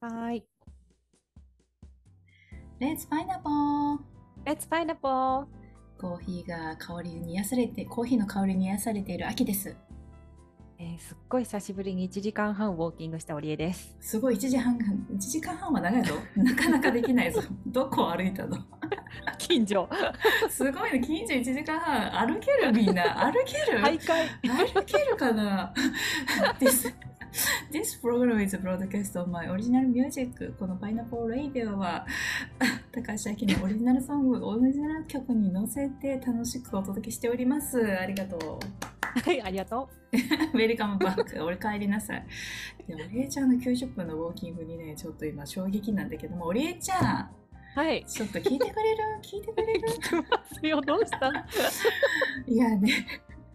[0.00, 0.44] はーい。
[2.80, 3.98] Let's pineapple!
[4.46, 5.46] Let's pineapple!
[6.00, 9.76] コーヒーが香りに癒されて、コーヒーの香りに癒されている秋です。
[10.80, 13.96] えーすっごい久しぶりに1時間半ウォーキングした織江です。
[14.00, 16.14] すごい、1時半、1時間半は長いぞ。
[16.36, 17.42] なかなかできないぞ。
[17.66, 18.56] どこを歩いたの？
[19.38, 19.88] 近所
[20.48, 22.28] すごいね、近所1時間半。
[22.28, 23.26] 歩けるみんな。
[23.26, 25.74] 歩ける、 徘徊歩けるかな？
[26.60, 26.94] this,
[27.70, 30.52] this program is broadcast on my original music.
[30.58, 32.06] このパイナポーレイディオは
[32.92, 37.78] 高橋明のオリジナルソング、オリジナル曲に乗せて楽しくお届けしております。
[37.98, 39.20] ありがとう。
[39.20, 41.42] はい、ありがと ウェルカムバック。
[41.44, 42.24] 俺帰りなさい。
[42.86, 47.30] で、おりえちゃんの90分のウォーキングにね、ちょっと今衝撃なんだけども、おりえちゃん、
[47.76, 47.78] う。
[47.80, 48.04] はい。
[48.06, 49.02] ちょっと聞いてくれる？
[49.22, 49.80] 聞いてくれる？
[50.00, 50.80] 聞きますよ。
[50.80, 51.30] どうした？
[52.46, 52.90] いやね、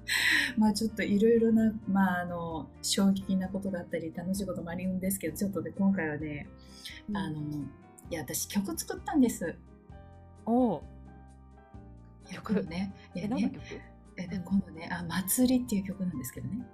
[0.57, 6.47] まあちょっといろいろな、まああの、衝撃なことがあったり、楽しいこともあるんですけど、ちょっとね、今回はね、
[7.13, 7.39] あの、
[8.09, 9.55] いや、私曲作ったんです。
[10.45, 10.81] おう
[12.31, 13.63] いや、今度ね、いえ、やね、何の曲？
[14.15, 16.65] えで今度ね、あ、祭りっていう曲なんですけどね。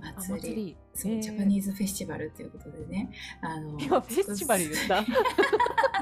[0.00, 0.40] あ、祭り。
[0.40, 0.76] 祭り。
[0.94, 3.10] そう、えージャパニーズフェスティバルっていうことでね、
[3.42, 5.04] あの、今、フェスティバル言った？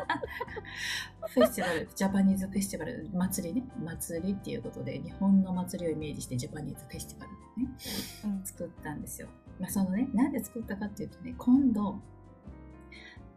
[1.29, 7.33] フェスティバル、ジャパニーズフェスティバル、祭りね、祭りっていうことで、日本の祭りをイメージして、ジャパニーズフェスティバル
[7.63, 7.71] ね、
[8.25, 9.29] うん作ったんですよ。
[9.59, 12.01] まあ、そのね、なんで作ったかっていうとね、今度、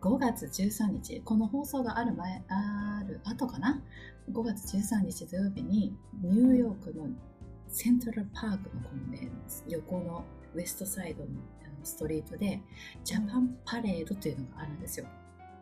[0.02, 3.82] 5月13日、この放送がある前、ある後かな
[4.32, 7.08] ?5 月13日土曜日に、ニューヨークの
[7.68, 9.30] セントラルパークのこのね、
[9.68, 10.24] 横の
[10.56, 11.30] ウエストサイドの
[11.84, 12.62] ストリートで、
[13.04, 15.06] ジャパンパレードっていうのがあるんですよ。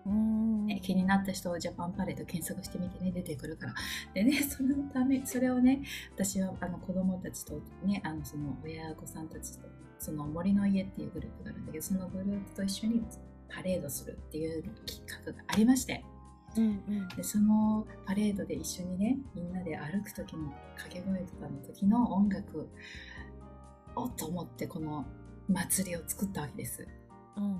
[0.07, 3.73] ね、気になった人をジャパンパレード検索してみてね出てくるから。
[4.13, 5.81] でね そのためそれをね
[6.13, 9.67] 私はあの子供たちとねあのその親御さんたちと
[9.99, 13.05] その森の家っていうグループがあるんだけどそのグループと一緒に
[13.49, 16.03] パレードするっていう企画がありまして。
[16.55, 17.07] うんうん。
[17.09, 22.69] でそのパレードで一緒にねみんなで歩く時の掛け声とかの時の音楽
[23.95, 25.05] をと思ってこの
[25.47, 26.87] 祭りを作ったわけです。
[27.37, 27.57] うんうん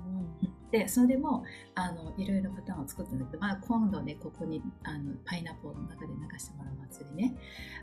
[0.70, 1.44] でそれでも
[1.74, 7.34] あのいろいろパターンを作ったんだけど、まあ、今度ねここにあのパイナポーの中で流してもらう祭りね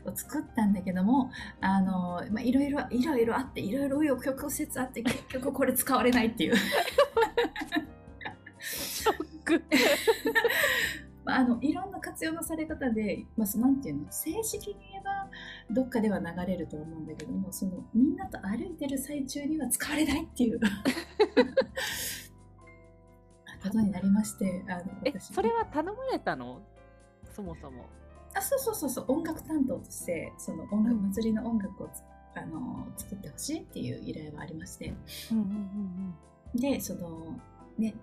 [0.04, 6.54] を作ったんだけどもあの、まあ、いろいろいろいろあっていろいろ紆余曲折あって結局これ使われないっていう
[8.60, 9.64] ショック。
[11.24, 15.28] まああのいろんな活用のされ方で、まあ、なんていうの正式に言えば
[15.70, 20.60] どっかでは流れると思うんだけどもそのみんなと歩いてる最中には使われないっていう。
[23.62, 25.34] ことになりましてあのえ、私。
[25.34, 26.62] それは頼まれたの？
[27.34, 27.84] そもそも。
[28.34, 29.04] あそうそうそうそう。
[29.08, 32.02] 音楽担当としてその音楽、うん祭りの音楽をつ
[32.34, 34.94] あの作ってほしいっていう依頼がありまして。
[35.32, 36.14] うんうんうん
[36.54, 37.38] でその
[37.76, 37.94] ね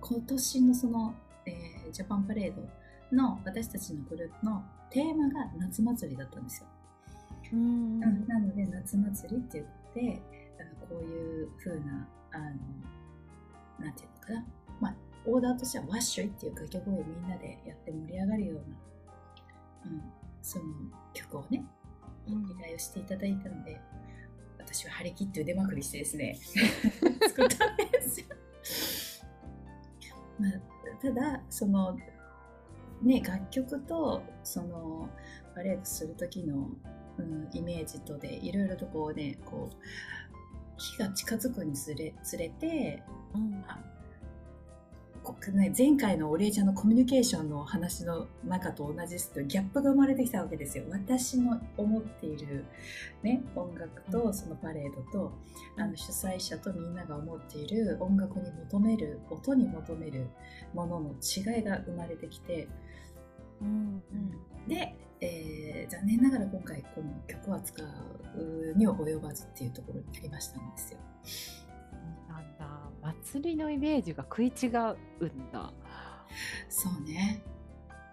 [0.00, 1.14] 今年のその、
[1.46, 2.66] えージャパンパレード
[3.14, 6.66] の私たちのグループのテーマが夏祭りだったんですよ、
[7.52, 8.00] うん。
[8.00, 9.64] なので夏祭りって
[9.94, 10.22] 言って
[10.60, 12.44] あのこういう風なあの
[13.84, 14.44] なんていうのかな。
[14.80, 14.94] まあ
[15.26, 20.02] オーダーとしてはワッショイっていう掛け声をみんなでやって盛り上がるような、うん、
[20.42, 20.64] その
[21.14, 21.64] 曲をね
[22.28, 22.44] うん。
[22.50, 23.80] 依頼をしていただいたので
[24.58, 26.38] 私は張り切って腕まくりしてですね
[27.28, 28.26] 作ったんですよ、
[30.40, 30.52] まあ、
[31.00, 31.96] ただその
[33.04, 35.08] ね楽曲とその
[35.54, 36.68] パレードする時の、
[37.18, 39.76] うん、イメージとでいろいろとこうねこう
[40.76, 43.02] 日が近づくにつれつれて
[43.34, 43.64] うん。
[45.52, 50.84] ね、前回のお礼ちゃんのコミュニケーションの話の中と同じですけどギャップが生まれてきたわけですよ。
[50.90, 52.64] 私の思っている、
[53.22, 55.32] ね、音楽とそのパレードと、
[55.78, 60.28] あの主催者とみんなが思っている音楽に求める音に求める
[60.74, 62.68] ものの違いが生まれてきて、
[63.60, 64.02] うん
[64.68, 70.98] で、えー残念ながら今回この曲は使うには及ばずっていうところになりましたんですよ。
[72.28, 72.66] なんだ。
[73.02, 75.72] 祭りのイメージが食い違うんだ。
[76.68, 77.42] そうね。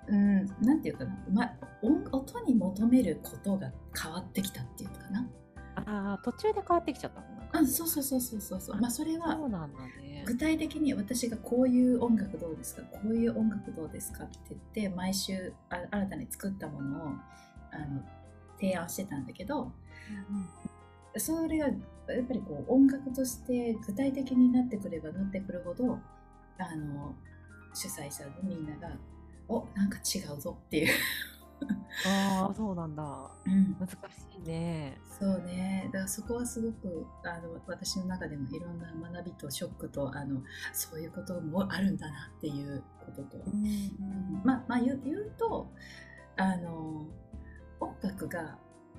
[0.07, 1.51] うん、なんていうかな、ま、
[1.81, 5.29] 音音に求めることが変わってきたっていうのかな。
[5.75, 8.81] ああ、途中で変わってきちゃったのなんかうん、そうそうそうそうそうそう。
[8.81, 10.23] まあ、それそはうなんだね。
[10.25, 17.07] 具体的に私がこういう音楽どうですか、こういう音楽どうですかって言って、毎週あ新たに作ったものを
[17.71, 18.01] あの
[18.59, 19.71] 提案してたんだけど、
[21.17, 21.75] それがやっ
[22.27, 25.99] ぱりこう音楽として具体的になってくればなってくるほど、
[26.59, 27.15] あの
[27.73, 28.95] 主催者のみんなが、
[29.47, 30.93] おなんか違うぞっていう
[32.07, 33.03] ああ、そうなんだ。
[33.45, 33.95] うん、難し
[34.37, 34.97] いね。
[35.19, 35.89] そうね。
[35.91, 40.41] だからそこはすごくあの私の中でもいろんな学びとショックとあの
[40.73, 45.71] そういうこともあるんだなっていうことと、うんまあまあ言うと
[46.37, 47.05] あの
[47.79, 48.57] 音楽が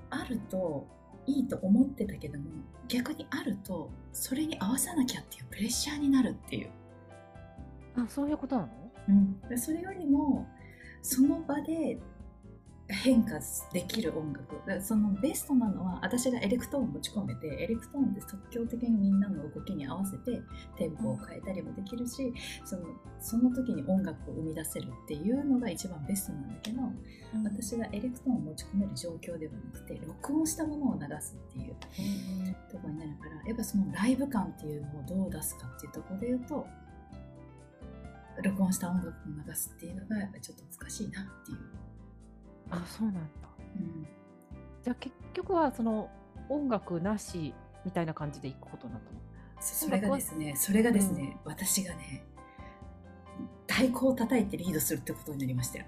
[0.09, 0.87] あると
[1.25, 2.45] いいと思ってたけども
[2.87, 6.69] 逆にあるとそれに合わさなきゃっていうプレッシャーになるっていう、
[7.97, 8.69] あ、そういうことなの？
[9.09, 10.47] うん、でそれよりも
[11.01, 11.97] その場で
[12.93, 13.39] 変化
[13.71, 14.81] できる音楽。
[14.81, 20.41] そのベストなのは私がエレクトーンを持ち込めてエレクトーンで即興的にみんなの動きに合わせて
[20.77, 22.83] テンポを変えたりもできるしその
[23.19, 26.81] その時に音楽を生み出せるっていうのが一番ベストなんだけど
[27.43, 31.75] 私がエレクトーンを持ち込める状況ではなくて録音したものを流すっていう
[32.71, 36.65] ところになるからやっぱそのライブ感っていうのをどう出すかっていうところで言うと
[38.43, 39.11] 録音した音楽を
[39.47, 41.82] 流すっていうのがやっぱりちょっと難しいなっていう。
[42.73, 43.19] あ、そうなんだ。
[43.75, 44.07] うん
[44.83, 46.09] じゃあ結局はその
[46.49, 47.53] 音楽なし
[47.85, 49.17] みたいな感じでいくことになったの？
[49.61, 52.25] そそれがですね、それがですね、私がね、
[53.65, 55.85] 太鼓を叩いてリードするってことになりましたよ。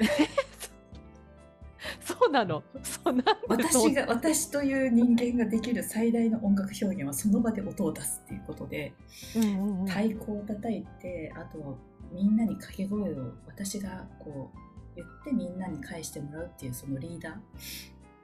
[2.00, 2.62] そうなの？
[2.82, 8.94] そうなん私が、私という人間ができる最大の音楽表現はその場で音を出すっていうことで、
[9.36, 11.74] うんうんうん太鼓を叩いて、あとは
[12.12, 14.58] みんなに掛け声を私がこう
[14.96, 17.34] 言ってみんなに返してもらうっていうそのリーダー。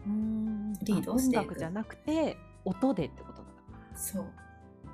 [0.07, 3.49] うんリードをしていくあ音楽じゃなくて音でってことだ。
[3.97, 4.25] そう。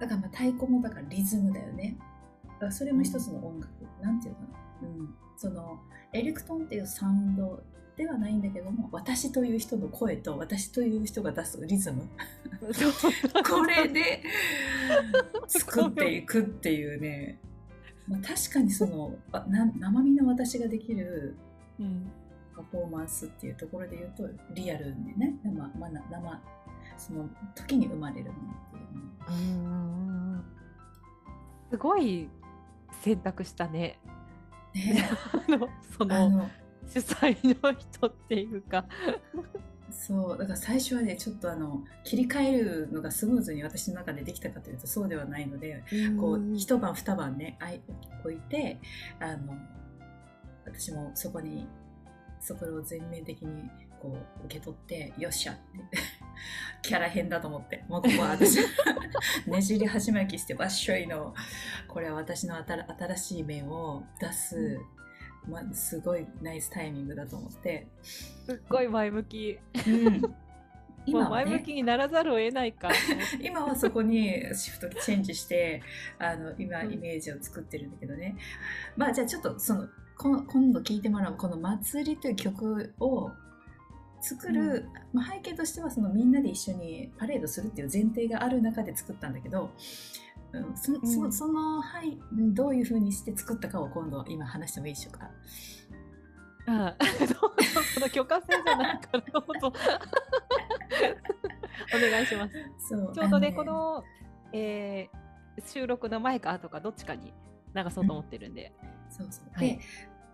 [0.01, 1.97] だからまあ太鼓もだからリズムだよね。
[2.45, 3.71] だからそれも一つの音楽。
[4.03, 4.41] なんていうの？
[4.41, 4.89] かな。
[4.89, 5.15] うん。
[5.37, 5.81] その
[6.13, 7.63] エレクトーンっていうサウンド
[7.97, 12.09] ではないんだけども、私という人の声と私という人が出すリズム。
[13.49, 14.23] これで
[15.47, 17.39] 作っていくっていうね。
[18.09, 21.37] まあ、確かにそのあな生身の私ができる
[21.81, 22.11] うん。
[22.57, 26.41] パフォーマンスっていうところで言うとリアルにね生,、まあ、な生
[26.97, 30.43] その時に生まれるものっていうの。
[31.71, 32.29] すごい
[33.03, 33.99] 選択したね。
[34.75, 35.09] ね。
[35.33, 35.69] あの
[35.99, 36.31] そあの。
[36.31, 36.51] の
[36.89, 38.85] 主催の人っていうか。
[39.91, 40.39] そう。
[40.39, 45.83] だから最初はねちょっとあの切り替えるのがスムーズに私の中でできたかというとそうではないので
[46.21, 47.81] こう一晩二晩ねあい
[48.23, 48.79] 置いて
[49.21, 49.57] あの
[50.65, 51.67] 私もそこに
[52.41, 53.71] そこを全面的に
[54.01, 55.63] こう受け取ってよっしゃって
[56.83, 58.59] キャラ変だと思ってもうここは私
[59.49, 61.35] ねじり鉢巻きしてわっしょいの
[61.89, 64.79] これは私の新新しい面を出す、
[65.49, 69.59] ま、すごいナイスタイミングだと思って、すっごい前向き。
[69.87, 70.35] うん、も
[71.07, 72.91] 今はねう前向きにならざるを得ないか。
[73.41, 75.83] 今はそこにシフトチェンジして
[76.19, 78.37] あの今うんイメージを作ってるんだけどね、
[78.97, 83.31] まあじゃあちょっとその今度聴いてもらうこの「祭り」という曲を
[84.21, 89.71] 作る、まあ、背景としてはそのみんなで一緒にパレードするっていう前提がある中で作ったんだけど、
[90.53, 95.31] うん、そうんそその、はい、どういうふうにして作ったかを今度今話してもいいでしょうか？
[96.67, 97.35] あどうぞ
[97.95, 99.71] その許可制じゃないからどうぞ
[101.95, 102.55] お願いします。
[102.89, 104.03] そうちょうどねあこの、
[104.53, 105.25] えー
[105.65, 107.33] 収録の前か後かどっちかに
[107.75, 108.73] 流そうと思ってるんで。
[109.17, 109.45] そうそう。
[109.53, 109.81] はいで、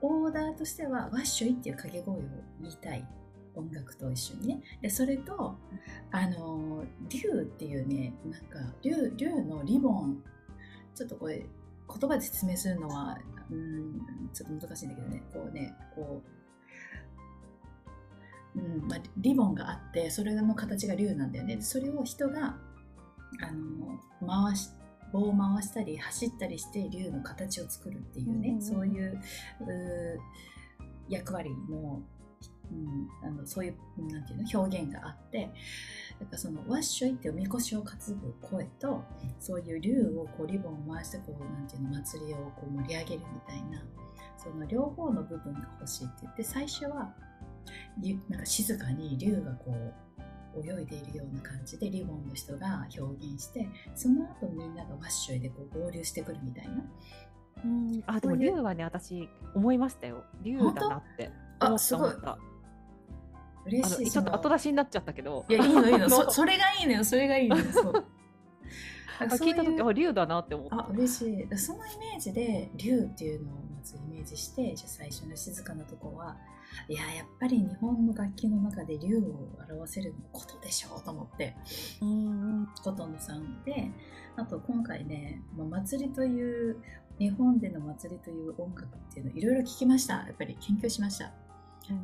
[0.03, 2.23] オーダーとしては、ワッシュイっていう掛け声を
[2.63, 3.07] 言いたい。
[3.55, 4.63] 音楽と一緒にね。
[4.81, 5.57] で、それと、
[6.11, 10.23] あの、竜っていうね、なんか、竜、竜のリボン、
[10.95, 11.45] ちょっとこれ、
[11.89, 13.19] 言葉で説明するのは、
[13.51, 14.01] うん、
[14.33, 16.23] ちょっと難しいんだけどね、こうね、こ
[18.55, 21.57] う、うんまあ、リボンがあって、それの形が竜なんだよね。
[21.57, 22.57] でそれを人が、
[23.43, 24.71] あの、回し、
[25.13, 29.21] 棒を回したり走ったりして竜の形を作るっていうね、うんそういう
[31.09, 32.03] 役割の,、
[32.71, 35.47] うん、あのそういうなんていうの表現があってや
[36.27, 39.03] っぱそのワッショイっていうみこしを担ぐ声と
[39.41, 43.83] そういう竜をこうリボンを回してこうなんていうの祭りをこう盛り上げるみたいな
[44.37, 47.13] その両方の部分が欲しいって言って最初は
[48.03, 50.10] ゆなんか静かに竜がこう
[50.57, 56.85] 泳いでいるような感じでリボンの人が表現してその後みんながワッショイでこう合流してくるみたいな。
[57.65, 58.03] うん。
[58.07, 60.25] あでも竜はね私思いましたよ。
[60.43, 61.31] 竜だなって。
[61.59, 62.39] あ思った思った。
[63.67, 65.45] 嬉しいちょっと後出しになっちゃったけど。
[65.49, 66.07] いやいいのいいの。
[66.07, 67.05] あ そそれがいいのよ。
[67.05, 67.65] それがいいのよ。
[67.73, 68.05] そう。
[69.21, 70.77] あ聞いた時あ竜だなって思った。
[70.77, 71.59] あ嬉しい。
[71.59, 76.37] そのイメージで竜っていうのをまずイメージしてじゃあ最初の静かなとこは
[76.89, 81.57] いややっぱり日本の楽器の中で竜を表せるのことでしょうと思って。
[82.01, 82.69] うんうん。
[82.83, 83.91] 琴野さんで
[84.37, 86.77] あと今回ね、まあ、祭りという
[87.19, 90.15] 日本での祭りという音楽っていうのいろいろ聞きました。
[90.15, 91.33] やっぱり研究しました。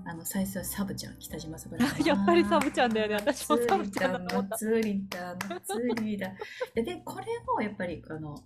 [0.05, 2.03] あの最初はサブちゃん北島サブちゃん。
[2.05, 3.15] やっぱりサブちゃんだよね。
[3.15, 6.33] 私もサブちゃんだ祭りだ祭りだ
[6.75, 8.37] ででこれをやっぱりあの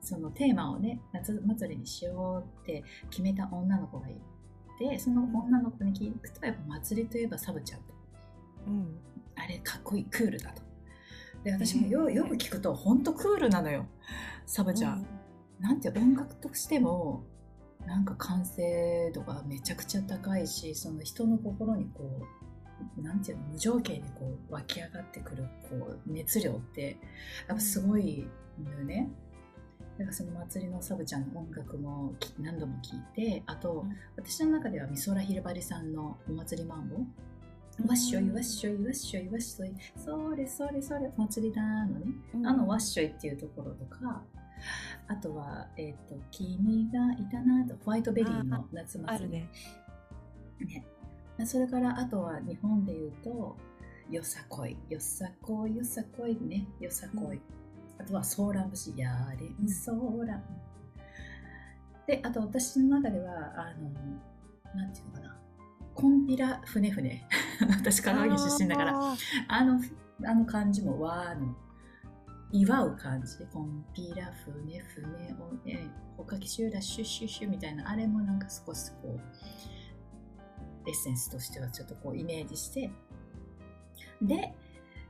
[0.00, 4.20] そのテーマをね夏祭りにしようって決めた女の子がい
[4.80, 7.94] てその女の子に聞くとやっぱ祭りといえばサブちゃんと、
[8.66, 8.98] うん、
[9.36, 10.62] あれかっこいいクールだと。
[11.44, 13.86] で私もよよく聞くと本当クールなのよ。
[14.46, 15.06] サブちゃん、
[15.60, 17.22] なんて音楽としても
[17.86, 22.26] なんか完成度がめちゃくちゃ高いしその人の心にこ
[22.98, 26.98] うなんていうの無条件にこう湧き上がってくるこう熱量って
[27.46, 28.26] やっぱすごい
[28.62, 29.10] のよね。
[30.00, 36.96] だからその祭りのサブちゃんの音楽もき何度も聴いてあと、うん私の中では美空ひばりさんのお祭りマンボ
[37.86, 44.22] わっしょいわっしょいわっしょいわっしょいそれそれそれお祭りだのねうんあのワッショイっていうところとか、
[45.08, 49.30] あとは、えっ、と、君がいたなと、ホワイトベリーの夏祭り。
[49.30, 49.48] ね。
[51.38, 51.46] ね。
[51.46, 53.56] それから、あとは日本で言うと、
[54.10, 57.40] よさこい、よさこい、よさこいね、よさこい。
[58.00, 60.42] あとは、ソーラン節、やれん、ソーラン。
[62.06, 63.90] で、あと私の中では、あの、
[64.74, 65.36] なんていうのかな、
[65.94, 67.26] コンピラ船船。
[67.78, 68.98] 私、香川県出身だから。
[69.48, 69.80] あの、
[70.24, 71.54] あの漢字も和の
[72.52, 75.86] 祝う感じで、コンピラ、船、船を、え
[76.18, 82.90] おかきシューラ、シュッシュッシュみたいな、あれもなんか少しこう、エッセンスとしてはちょっとこうイメージして、
[84.22, 84.54] で、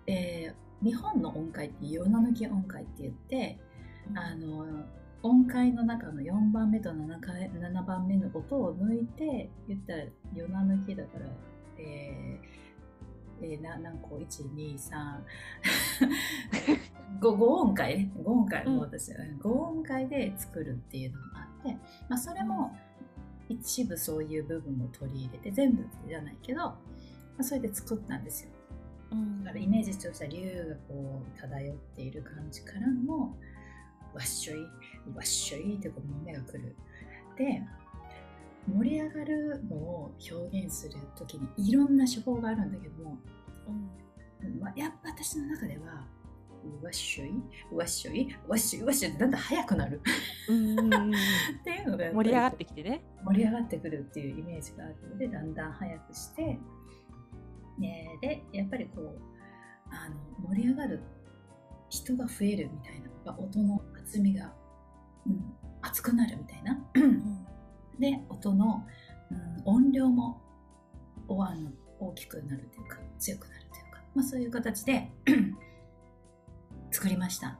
[0.06, 3.58] えー日本の音階って夜な抜き音階って言って、
[4.14, 4.84] あの、
[5.22, 11.26] 音階の中の4番目と 7, か7番目の音を抜いて、言ったら夜な抜きだから、
[11.78, 12.60] えー
[13.42, 15.20] えーな何個 ?123
[17.20, 18.10] 5, 5音階ね。
[18.22, 18.76] 5音階うん。
[18.76, 22.76] もう私、5音階で作るっていうのがあって、まあ、それも
[23.48, 26.76] 一部そういう部分を取り入れて全部じゃないけど、ま
[27.40, 28.50] あ、それで作ったんですよ。
[28.54, 28.59] うん
[29.44, 33.34] だからイメージとしては竜がこう漂っている感じからの
[34.14, 34.60] わっしょい
[35.14, 36.76] わっしょいってこう目がくる。
[37.36, 37.62] で
[38.68, 43.18] 盛り上がるのを表現する時にいろんな手法があるんだけども、
[44.60, 46.04] まあ、やっぱ私の中では
[46.82, 47.32] わっしょい
[47.72, 50.00] わっしょいわっしょいわっしょいだんだん速くなる。
[50.48, 51.10] うんうんうんうん。
[51.10, 51.14] っ
[51.64, 53.02] ていうのが盛り上がってきてね。
[53.24, 56.58] 盛り上がってくるっていうイメージがあるのでだんだん速くして、
[57.80, 59.20] ね、でやっぱりこう
[59.90, 61.00] あの盛り上がる
[61.88, 64.52] 人が増えるみたいな音の厚みが、
[65.26, 66.78] うん、熱くなるみたいな。
[67.98, 68.86] で音の、
[69.30, 70.40] うん、音量も
[71.28, 75.10] おあの大きくなるというか強くなるというか、まあ、そういう形で
[76.90, 77.58] 作りました。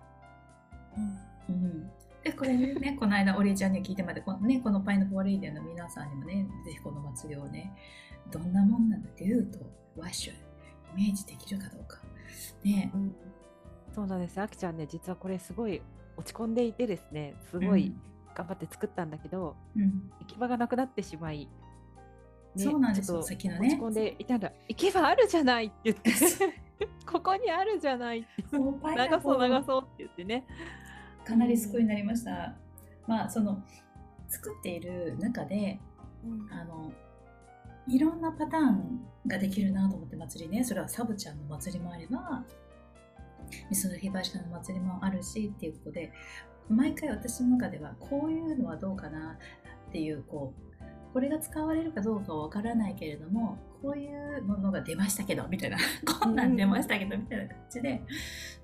[1.49, 1.91] うん
[2.23, 7.73] でこれねこの間お礼ちゃんに聞いてもらってこの,、ね、このパイナポーレイディアの皆さんにもねぜひこの祭りをね
[8.31, 9.59] どんなもんなんだっていうと
[9.97, 10.37] ワッシュイ
[10.97, 11.99] メージできるかどうか。
[12.65, 12.91] ね。
[12.95, 13.15] うん
[13.95, 14.41] そうなんです。
[14.41, 15.83] あきちゃんね、実はこれすごい
[16.17, 17.93] 落ち込んでいてですね、すごい
[18.35, 20.11] 頑張って作ったんだけど、うん。
[20.21, 21.49] 行き場がなくなってしまい、
[22.55, 23.69] ねそうなんですよちょっとさっきのね。
[23.69, 26.13] 落ち込んでいたら、行けばあるじゃないって言って、
[27.05, 28.59] ここにあるじゃないって、流
[29.23, 30.47] そう流そうって言ってね。
[31.25, 32.55] かなり救いになりました。
[33.07, 33.63] まあその
[34.29, 35.81] 作っている中で
[36.51, 36.93] あの
[37.89, 42.45] いろんなパターンができるなと思って祭りねそれはサブちゃんの祭りもあれば
[43.71, 46.13] 美空ひばりさんの祭りもあるしっていうことで
[46.69, 49.37] 毎回私の中ではこういうのはどうかな
[49.89, 54.07] っていうこうこれが使われるかどうかはわからないけれどもこうい
[54.39, 55.79] うものが出ましたけどみたいな
[56.21, 58.03] こんなん出ましたけどみたいな感じで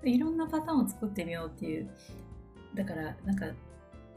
[0.04, 1.90] いろんなパターンを作ってみようっていう
[2.76, 3.46] だからなんか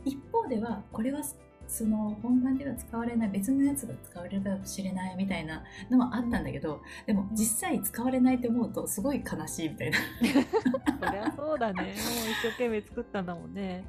[0.06, 1.22] 一方ではこれは
[1.68, 9.98] その本番では使われない別のやつが使われるかもしれないみたいなのはあったんだけどでも実際使われないって思うとすごい悲しいみたいな
[11.08, 11.84] そりゃそうだね。
[11.84, 11.96] もう一
[12.44, 13.86] 生懸命作ったんだもんね。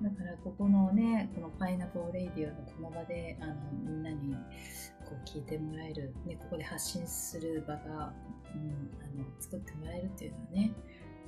[0.00, 3.54] だからここのねこのパイナポーレイディオのこの場であの
[3.84, 4.34] みんなに
[5.04, 7.80] こう聞いてもらえる、ね、ここで発信する場が、
[8.54, 10.72] うん、あの作ってもらえるっていうのはね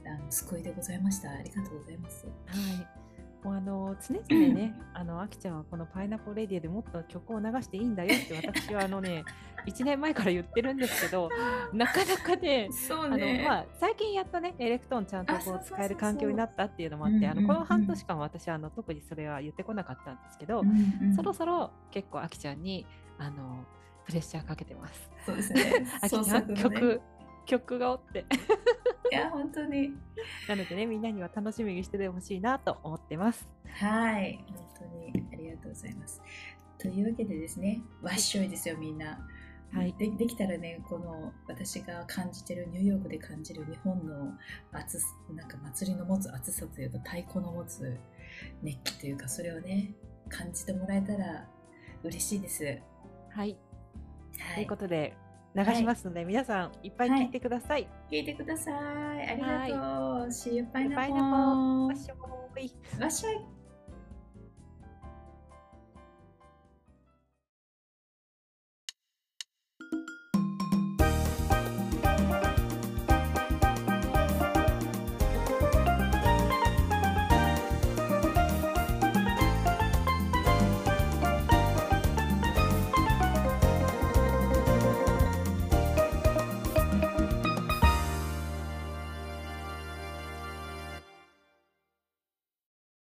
[0.06, 2.26] あの救いでございましたありがとうございます。
[2.26, 3.04] はい。
[3.44, 9.23] もうあの常々ね、 あのあきちゃんはこのパイナポーレディアでもっと曲を流していいんだよって私はあのね
[9.66, 11.28] 1年前から言ってるんですけど、
[11.73, 12.68] なかなかね。
[12.70, 20.68] そうあのまあ、最近やっとねエレクトーンちゃんとこう使える環境になったっていうのもあってあのこの半年間私はあの特にそれは言ってこなかったんですけど、うん
[21.02, 22.87] うんそろそろ結構あきちゃんに
[23.18, 23.64] あの
[24.04, 25.11] プレッシャーかけてます。
[25.25, 27.00] そうですね あきちゃん、曲
[27.44, 28.24] 曲がおって
[29.12, 29.92] いや本当に
[30.48, 33.48] なのでねみんなには楽しみにしててほしいなと思ってます。
[33.68, 36.22] はい本当にありがとうございます。
[36.78, 39.26] というわけでですね、わっしょいですよ、みんな。
[39.72, 44.34] はいでできたらね、この私が感じてる、ニューヨークで感じる日本の
[44.72, 47.98] 熱すなんか祭りの持つ熱さというか、太鼓の持つ
[48.62, 49.94] 熱気というか、それをね、
[50.28, 51.48] 感じてもらえたら
[52.02, 52.78] 嬉しいです。
[53.30, 53.56] はい。
[54.32, 54.76] というはいこ。
[54.76, 55.16] とで
[55.54, 57.88] 流しますので、皆さんいっぱい聞いてください。
[58.11, 58.75] 聞いてください。
[58.75, 59.75] ありがと
[60.25, 60.26] う。
[60.26, 61.87] See you, パイナポー pineapple.
[61.87, 63.63] わっしょーいわっしょい。